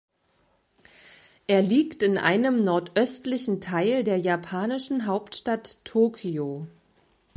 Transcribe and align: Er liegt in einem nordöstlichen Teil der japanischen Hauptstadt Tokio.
Er 1.45 1.61
liegt 1.61 2.01
in 2.01 2.17
einem 2.17 2.63
nordöstlichen 2.63 3.61
Teil 3.61 4.03
der 4.03 4.17
japanischen 4.17 5.05
Hauptstadt 5.05 5.85
Tokio. 5.85 6.65